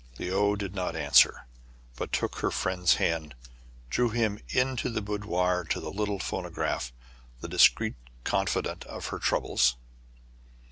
Le 0.17 0.29
ou 0.31 0.55
did 0.55 0.73
not 0.73 0.95
answer, 0.95 1.45
but 1.95 2.11
took 2.11 2.37
her 2.39 2.49
friend's 2.49 2.95
hand, 2.95 3.35
and 3.35 3.89
drew 3.91 4.09
him 4.09 4.39
into 4.49 4.89
the 4.89 4.99
boudoir 4.99 5.63
to 5.63 5.79
the 5.79 5.91
little 5.91 6.17
phonograph, 6.17 6.91
the 7.41 7.47
discreet 7.47 7.93
confidant 8.23 8.83
of 8.85 9.09
her 9.09 9.19
troubles. 9.19 9.75